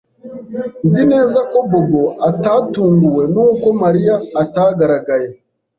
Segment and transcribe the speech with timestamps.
[0.87, 5.29] Nzi neza ko Bobo atatunguwe nuko Mariya atagaragaye.